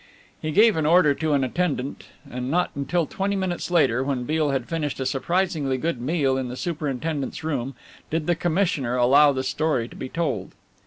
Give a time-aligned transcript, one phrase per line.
[0.41, 4.49] He gave an order to an attendant and not until twenty minutes later, when Beale
[4.49, 7.75] had finished a surprisingly good meal in the superintendent's room,
[8.09, 10.55] did the commissioner allow the story to be told.